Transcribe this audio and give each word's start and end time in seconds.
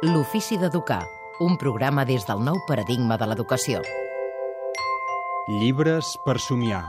L'ofici 0.00 0.54
d'educar, 0.54 1.08
un 1.42 1.56
programa 1.58 2.04
des 2.06 2.22
del 2.22 2.38
nou 2.46 2.60
paradigma 2.68 3.16
de 3.18 3.26
l'educació. 3.26 3.80
Llibres 5.50 6.12
per 6.22 6.36
somiar. 6.38 6.84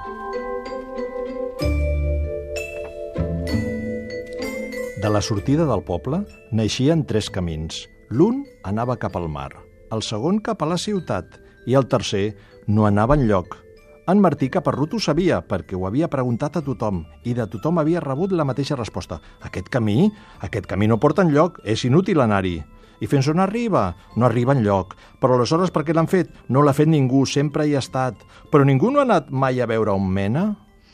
De 5.01 5.09
la 5.09 5.23
sortida 5.25 5.65
del 5.65 5.81
poble 5.89 6.21
naixien 6.53 7.01
tres 7.09 7.31
camins. 7.33 7.81
L'un 8.13 8.43
anava 8.61 8.99
cap 9.01 9.17
al 9.17 9.25
mar, 9.25 9.55
el 9.89 10.05
segon 10.05 10.37
cap 10.37 10.61
a 10.61 10.69
la 10.69 10.77
ciutat 10.77 11.41
i 11.65 11.73
el 11.73 11.89
tercer 11.89 12.35
no 12.67 12.85
anava 12.85 13.17
enlloc. 13.17 13.57
En 14.05 14.21
Martí 14.21 14.53
Caparrut 14.53 14.93
ho 14.93 14.99
sabia, 15.01 15.41
perquè 15.41 15.73
ho 15.73 15.87
havia 15.89 16.13
preguntat 16.13 16.61
a 16.61 16.61
tothom, 16.61 17.07
i 17.25 17.33
de 17.33 17.49
tothom 17.49 17.81
havia 17.81 18.05
rebut 18.05 18.37
la 18.37 18.45
mateixa 18.45 18.77
resposta. 18.77 19.17
Aquest 19.41 19.73
camí? 19.73 20.11
Aquest 20.45 20.69
camí 20.69 20.85
no 20.85 21.01
porta 21.01 21.25
enlloc, 21.25 21.57
és 21.65 21.89
inútil 21.89 22.21
anar-hi. 22.21 22.59
I 22.99 23.07
fins 23.07 23.29
on 23.31 23.39
arriba? 23.39 23.93
No 24.15 24.27
arriba 24.27 24.55
enlloc. 24.55 24.95
Però 25.19 25.35
aleshores 25.35 25.71
per 25.71 25.85
què 25.87 25.95
l'han 25.95 26.09
fet? 26.11 26.31
No 26.49 26.63
l'ha 26.63 26.75
fet 26.75 26.89
ningú, 26.91 27.25
sempre 27.25 27.67
hi 27.67 27.75
ha 27.75 27.83
estat. 27.83 28.19
Però 28.51 28.65
ningú 28.67 28.91
no 28.91 28.99
ha 28.99 29.07
anat 29.07 29.29
mai 29.31 29.61
a 29.61 29.67
veure 29.69 29.95
on 29.95 30.09
mena? 30.11 30.49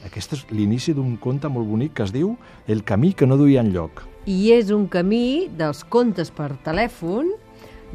Aquest 0.06 0.36
és 0.38 0.44
l'inici 0.54 0.94
d'un 0.94 1.16
conte 1.18 1.50
molt 1.50 1.66
bonic 1.66 1.96
que 1.98 2.04
es 2.06 2.14
diu 2.14 2.36
El 2.70 2.84
camí 2.86 3.14
que 3.18 3.26
no 3.26 3.40
duia 3.42 3.64
enlloc. 3.66 4.04
I 4.30 4.54
és 4.54 4.70
un 4.74 4.86
camí 4.90 5.50
dels 5.58 5.84
contes 5.90 6.30
per 6.34 6.52
telèfon 6.66 7.32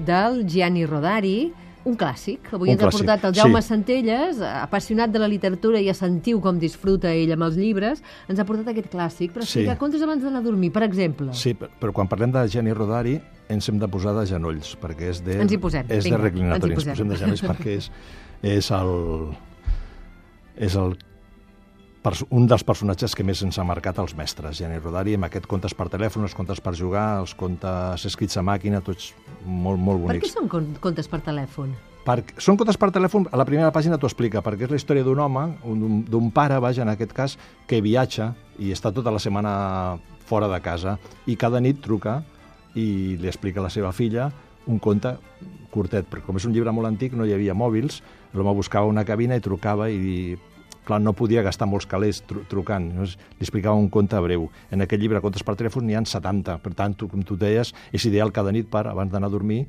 del 0.07 0.43
Gianni 0.51 0.87
Rodari, 0.87 1.53
un 1.85 1.97
clàssic. 1.97 2.51
Avui 2.53 2.69
Un 2.69 2.75
ens 2.75 2.83
ha 2.83 2.87
clàssic, 2.89 2.99
portat 3.07 3.25
el 3.25 3.35
Jaume 3.35 3.63
sí. 3.63 3.69
Centelles, 3.69 4.41
apassionat 4.43 5.11
de 5.11 5.19
la 5.19 5.29
literatura 5.29 5.81
i 5.81 5.87
ja 5.87 5.95
sentiu 5.95 6.41
com 6.41 6.59
disfruta 6.59 7.13
ell 7.13 7.33
amb 7.33 7.43
els 7.49 7.57
llibres, 7.57 8.03
ens 8.29 8.39
ha 8.39 8.45
portat 8.45 8.69
aquest 8.69 8.91
clàssic. 8.93 9.33
Però 9.33 9.43
Sí. 9.43 9.61
explica 9.61 9.79
contes 9.79 10.03
abans 10.03 10.23
d'anar 10.23 10.41
a 10.41 10.43
dormir, 10.43 10.71
per 10.73 10.83
exemple. 10.83 11.33
Sí, 11.35 11.55
per- 11.55 11.71
però 11.81 11.93
quan 11.93 12.09
parlem 12.09 12.33
de 12.33 12.47
Jenny 12.49 12.73
Rodari 12.73 13.21
ens 13.49 13.69
hem 13.69 13.79
de 13.79 13.89
posar 13.89 14.15
de 14.15 14.27
genolls, 14.27 14.77
perquè 14.81 15.09
és 15.11 15.25
de... 15.25 15.41
Ens 15.41 15.53
hi 15.53 15.59
posem, 15.59 15.87
És 15.89 16.05
vinga, 16.05 16.19
de 16.19 16.25
reclinatori, 16.25 16.73
ens 16.75 16.85
hi 16.85 16.89
ens 16.89 16.99
posem 16.99 17.09
de 17.09 17.17
genolls 17.17 17.43
perquè 17.43 17.77
és, 17.79 17.91
és 18.43 18.71
el... 18.71 19.37
És 20.57 20.75
el 20.77 20.97
un 22.31 22.47
dels 22.49 22.65
personatges 22.65 23.13
que 23.15 23.25
més 23.27 23.43
ens 23.45 23.59
ha 23.61 23.65
marcat 23.69 23.99
els 24.01 24.15
mestres, 24.17 24.57
Jenny 24.57 24.79
Rodari, 24.81 25.15
amb 25.19 25.27
aquest 25.29 25.47
contes 25.47 25.75
per 25.77 25.89
telèfon, 25.93 26.23
els 26.25 26.35
contes 26.35 26.61
per 26.65 26.73
jugar, 26.75 27.19
els 27.21 27.35
contes 27.37 28.07
escrits 28.09 28.39
a 28.41 28.43
màquina, 28.43 28.81
tots 28.81 29.11
molt, 29.45 29.79
molt 29.79 30.07
Per 30.07 30.15
què 30.17 30.21
bonics. 30.21 30.33
són 30.33 30.49
con- 30.49 30.75
contes 30.81 31.09
per 31.09 31.21
telèfon? 31.21 31.75
Per, 32.05 32.25
són 32.41 32.57
contes 32.57 32.79
per 32.81 32.89
telèfon, 32.91 33.27
a 33.31 33.37
la 33.37 33.45
primera 33.45 33.71
pàgina 33.71 33.99
t'ho 33.99 34.07
explica, 34.09 34.41
perquè 34.43 34.65
és 34.65 34.71
la 34.71 34.77
història 34.77 35.05
d'un 35.05 35.19
home, 35.21 35.59
un- 35.65 36.05
d'un 36.09 36.31
pare, 36.31 36.59
vaja, 36.59 36.83
en 36.83 36.89
aquest 36.89 37.13
cas, 37.13 37.37
que 37.67 37.83
viatja 37.83 38.35
i 38.59 38.73
està 38.73 38.93
tota 38.95 39.11
la 39.13 39.19
setmana 39.19 39.99
fora 40.25 40.49
de 40.49 40.61
casa 40.63 40.99
i 41.27 41.37
cada 41.37 41.61
nit 41.61 41.83
truca 41.83 42.23
i 42.75 43.17
li 43.21 43.27
explica 43.29 43.61
a 43.61 43.65
la 43.65 43.71
seva 43.71 43.93
filla 43.93 44.31
un 44.67 44.79
conte 44.79 45.19
curtet, 45.71 46.09
perquè 46.09 46.25
com 46.25 46.37
és 46.37 46.45
un 46.47 46.53
llibre 46.53 46.73
molt 46.73 46.87
antic 46.87 47.13
no 47.13 47.27
hi 47.27 47.33
havia 47.35 47.53
mòbils, 47.55 48.01
l'home 48.33 48.55
buscava 48.55 48.87
una 48.87 49.05
cabina 49.05 49.37
i 49.37 49.41
trucava 49.41 49.91
i 49.91 50.39
clar, 50.87 51.01
no 51.03 51.15
podia 51.17 51.45
gastar 51.47 51.69
molts 51.69 51.87
calés 51.91 52.23
tru 52.29 52.45
trucant, 52.51 52.91
llavors 52.95 53.17
li 53.19 53.47
explicava 53.47 53.79
un 53.79 53.91
conte 53.93 54.19
breu. 54.25 54.49
En 54.71 54.83
aquest 54.85 55.03
llibre, 55.03 55.21
Contes 55.21 55.45
per 55.47 55.57
telèfon, 55.59 55.87
n'hi 55.87 55.99
ha 55.99 56.05
70, 56.07 56.59
per 56.65 56.75
tant, 56.75 56.97
tu, 56.97 57.09
com 57.09 57.23
tu 57.27 57.37
deies, 57.37 57.75
és 57.93 58.09
ideal 58.09 58.33
cada 58.33 58.53
nit 58.53 58.71
per, 58.71 58.87
abans 58.89 59.13
d'anar 59.13 59.29
a 59.29 59.35
dormir, 59.37 59.65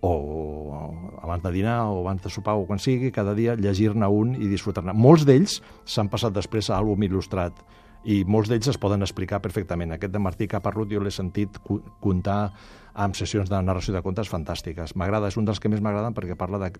o 0.00 1.18
abans 1.22 1.42
de 1.42 1.50
dinar 1.52 1.90
o 1.90 2.00
abans 2.00 2.22
de 2.22 2.30
sopar 2.30 2.54
o 2.54 2.66
quan 2.66 2.78
sigui, 2.78 3.10
cada 3.10 3.34
dia 3.34 3.56
llegir-ne 3.58 4.06
un 4.06 4.36
i 4.38 4.46
disfrutar-ne. 4.46 4.94
Molts 4.94 5.26
d'ells 5.26 5.58
s'han 5.84 6.10
passat 6.12 6.36
després 6.36 6.70
a 6.70 6.78
àlbum 6.78 7.02
il·lustrat 7.08 7.58
i 8.06 8.22
molts 8.24 8.48
d'ells 8.48 8.70
es 8.70 8.78
poden 8.78 9.02
explicar 9.02 9.42
perfectament. 9.42 9.96
Aquest 9.96 10.14
de 10.14 10.22
Martí 10.22 10.46
Caparrut 10.46 10.92
jo 10.92 11.02
l'he 11.02 11.10
sentit 11.10 11.58
contar 12.00 12.52
amb 12.94 13.18
sessions 13.18 13.50
de 13.50 13.58
narració 13.62 13.94
de 13.94 14.04
contes 14.06 14.30
fantàstiques. 14.30 14.94
M'agrada, 14.94 15.28
és 15.28 15.36
un 15.36 15.48
dels 15.48 15.58
que 15.58 15.70
més 15.70 15.82
m'agraden 15.82 16.14
perquè 16.14 16.38
parla 16.38 16.70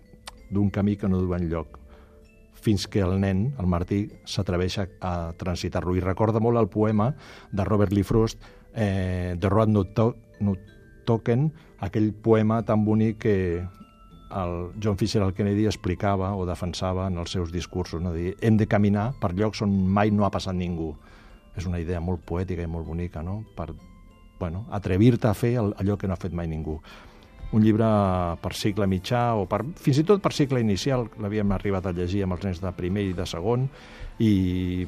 d'un 0.49 0.71
camí 0.71 0.95
que 0.95 1.11
no 1.11 1.19
du 1.19 1.35
enlloc 1.35 1.88
fins 2.61 2.87
que 2.87 3.01
el 3.05 3.19
nen, 3.21 3.49
el 3.59 3.67
Martí, 3.67 4.03
s'atreveix 4.27 4.79
a, 4.81 4.85
a 5.01 5.13
transitar-lo. 5.39 5.95
I 5.95 6.03
recorda 6.03 6.41
molt 6.43 6.59
el 6.59 6.69
poema 6.71 7.13
de 7.51 7.65
Robert 7.65 7.93
Lee 7.95 8.07
Frost, 8.07 8.43
eh, 8.73 9.35
The 9.39 9.49
Road 9.49 9.73
Not, 9.73 9.93
to 9.95 10.13
Not 10.39 10.59
Token, 11.05 11.49
aquell 11.79 12.11
poema 12.13 12.61
tan 12.65 12.85
bonic 12.85 13.19
que 13.23 13.35
el 14.29 14.71
John 14.83 14.97
Fisher 14.97 15.23
Kennedy 15.33 15.65
explicava 15.65 16.35
o 16.37 16.45
defensava 16.45 17.07
en 17.09 17.17
els 17.17 17.31
seus 17.33 17.51
discursos. 17.51 18.01
No? 18.01 18.13
Dir, 18.13 18.35
hem 18.41 18.57
de 18.57 18.67
caminar 18.69 19.13
per 19.21 19.33
llocs 19.33 19.63
on 19.65 19.73
mai 19.89 20.11
no 20.11 20.27
ha 20.27 20.33
passat 20.33 20.55
ningú. 20.55 20.93
És 21.57 21.65
una 21.65 21.79
idea 21.81 21.99
molt 21.99 22.21
poètica 22.27 22.63
i 22.63 22.69
molt 22.69 22.85
bonica, 22.87 23.23
no? 23.25 23.41
Per 23.57 23.73
bueno, 24.39 24.67
atrevir-te 24.71 25.27
a 25.27 25.35
fer 25.35 25.57
allò 25.59 25.97
que 25.99 26.07
no 26.07 26.15
ha 26.15 26.21
fet 26.21 26.31
mai 26.31 26.47
ningú 26.47 26.77
un 27.51 27.63
llibre 27.65 27.87
per 28.43 28.53
cicle 28.53 28.85
mitjà 28.89 29.33
o 29.39 29.47
per, 29.49 29.63
fins 29.81 30.01
i 30.01 30.05
tot 30.05 30.21
per 30.21 30.33
cicle 30.35 30.61
inicial, 30.61 31.07
l'havíem 31.21 31.51
arribat 31.55 31.89
a 31.89 31.93
llegir 31.95 32.23
amb 32.25 32.37
els 32.37 32.45
nens 32.45 32.61
de 32.61 32.71
primer 32.77 33.07
i 33.09 33.15
de 33.17 33.25
segon, 33.29 33.65
i 34.21 34.87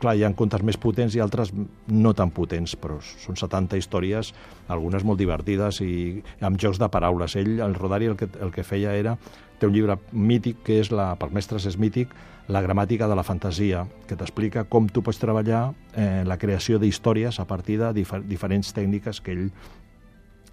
clar, 0.00 0.14
hi 0.16 0.24
ha 0.24 0.32
contes 0.36 0.62
més 0.64 0.78
potents 0.80 1.14
i 1.16 1.20
altres 1.20 1.52
no 1.52 2.12
tan 2.16 2.32
potents, 2.34 2.74
però 2.80 2.98
són 3.02 3.36
70 3.38 3.78
històries, 3.80 4.32
algunes 4.72 5.04
molt 5.04 5.20
divertides 5.20 5.82
i 5.84 5.94
amb 6.40 6.60
jocs 6.60 6.80
de 6.80 6.88
paraules. 6.92 7.36
Ell, 7.36 7.58
el 7.60 7.76
Rodari, 7.76 8.08
el 8.12 8.18
que, 8.20 8.30
el 8.40 8.52
que 8.54 8.66
feia 8.66 8.96
era... 8.98 9.16
Té 9.62 9.68
un 9.68 9.76
llibre 9.76 9.94
mític, 10.10 10.56
que 10.66 10.80
és, 10.82 10.88
la, 10.90 11.12
per 11.14 11.28
mestres 11.30 11.68
és 11.70 11.76
mític, 11.78 12.10
la 12.50 12.64
gramàtica 12.64 13.06
de 13.06 13.14
la 13.14 13.22
fantasia, 13.22 13.84
que 14.10 14.16
t'explica 14.18 14.64
com 14.66 14.88
tu 14.90 15.04
pots 15.06 15.20
treballar 15.22 15.68
eh, 15.94 16.24
la 16.26 16.34
creació 16.34 16.80
d'històries 16.82 17.38
a 17.38 17.44
partir 17.46 17.76
de 17.78 17.92
difer 17.94 18.24
diferents 18.26 18.72
tècniques 18.74 19.22
que 19.22 19.36
ell 19.36 19.44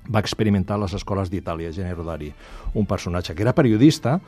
va 0.08 0.22
experimentar 0.24 0.78
a 0.78 0.84
les 0.86 0.94
escoles 0.98 1.30
d'Itàlia, 1.30 1.72
Gene 1.76 1.94
Rodari, 1.94 2.32
un 2.74 2.88
personatge 2.90 3.36
que 3.36 3.44
era 3.46 3.54
periodista 3.58 4.20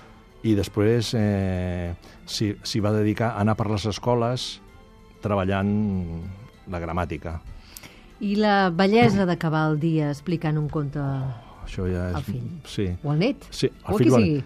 i 0.43 0.55
després 0.57 1.13
eh, 1.17 1.93
s'hi 2.25 2.81
va 2.81 2.93
dedicar 2.95 3.33
a 3.35 3.45
anar 3.45 3.55
per 3.57 3.69
les 3.69 3.85
escoles 3.89 4.59
treballant 5.21 5.71
la 6.71 6.81
gramàtica. 6.81 7.39
I 8.21 8.35
la 8.37 8.69
bellesa 8.69 9.25
d'acabar 9.25 9.67
el 9.71 9.79
dia 9.81 10.11
explicant 10.13 10.57
un 10.57 10.67
conte 10.69 11.01
Això 11.65 11.85
ja 11.87 12.09
és... 12.09 12.17
Al 12.17 12.25
fill. 12.25 12.47
Sí. 12.67 12.87
o 13.03 13.13
al 13.13 13.21
net, 13.21 13.45
Sí, 13.49 13.69
o 13.69 13.93
al 13.93 13.95
el 13.95 14.01
fill 14.01 14.11
o 14.11 14.17
al 14.17 14.25
sigui. 14.25 14.43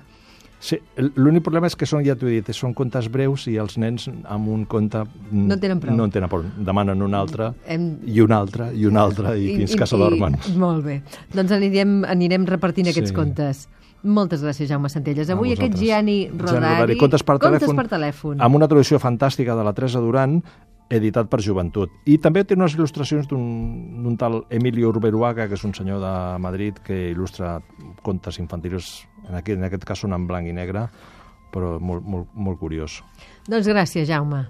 Sí, 0.65 0.79
l'únic 0.97 1.43
problema 1.45 1.67
és 1.69 1.75
que 1.77 1.85
són, 1.85 2.01
ja 2.07 2.15
t'ho 2.17 2.25
he 2.25 2.39
dit, 2.39 2.47
són 2.57 2.71
contes 2.73 3.05
breus 3.13 3.43
i 3.51 3.57
els 3.61 3.75
nens 3.77 4.07
amb 4.23 4.47
un 4.49 4.63
conte... 4.65 5.03
mm, 5.05 5.43
No 5.51 5.53
en 5.53 5.61
tenen 5.61 5.79
prou. 5.83 5.93
No 5.99 6.07
en 6.07 6.13
tenen 6.15 6.31
prou. 6.31 6.41
Demanen 6.57 7.03
un 7.05 7.13
altre, 7.13 7.51
Hem- 7.69 7.99
i 8.09 8.17
un 8.23 8.33
altre, 8.33 8.71
i 8.73 8.87
un 8.89 8.97
altre, 8.97 9.35
i, 9.37 9.51
fins 9.59 9.75
que 9.77 9.85
s'adormen. 9.85 10.39
Molt 10.57 10.81
bé. 10.87 11.01
Doncs 11.35 11.53
anirem, 11.53 11.99
anirem 12.09 12.47
repartint 12.49 12.89
aquests 12.89 13.13
Sí. 13.13 13.15
contes. 13.15 13.67
Moltes 14.05 14.41
gràcies, 14.43 14.67
Jaume 14.69 14.89
Centelles. 14.89 15.29
Avui 15.33 15.53
aquest. 15.53 15.73
Gianni 15.79 16.17
Gianni 16.27 16.37
Rodari... 16.37 16.73
Rodari, 16.75 16.97
Contes 16.97 17.23
per 17.25 17.39
telèfon, 17.41 17.75
per 17.75 17.87
telèfon. 17.89 18.41
amb 18.41 18.55
una 18.55 18.67
traducció 18.69 18.99
fantàstica 19.01 19.55
de 19.57 19.63
la 19.65 19.73
Teresa 19.73 19.99
Duran, 19.99 20.43
editat 20.89 21.29
per 21.31 21.41
Joventut. 21.41 21.93
I 22.05 22.17
també 22.21 22.43
té 22.45 22.57
unes 22.57 22.75
il·lustracions 22.77 23.27
d'un 23.29 24.17
tal 24.21 24.43
Emilio 24.53 24.91
Urberuaga, 24.93 25.47
que 25.49 25.57
és 25.57 25.65
un 25.65 25.73
senyor 25.73 26.01
de 26.03 26.13
Madrid 26.43 26.79
que 26.85 26.99
il·lustra 27.11 27.57
contes 28.05 28.39
infantils, 28.41 29.07
en 29.25 29.39
aquest, 29.39 29.57
en 29.57 29.65
aquest 29.69 29.87
cas 29.87 30.05
són 30.05 30.13
en 30.13 30.27
blanc 30.29 30.49
i 30.49 30.53
negre, 30.53 30.87
però 31.53 31.75
molt, 31.79 32.05
molt, 32.05 32.29
molt 32.35 32.61
curiós. 32.61 33.01
Doncs 33.49 33.69
gràcies, 33.71 34.07
Jaume. 34.09 34.45